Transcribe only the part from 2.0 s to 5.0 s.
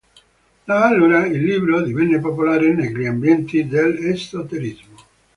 popolare negli ambienti dell'esoterismo.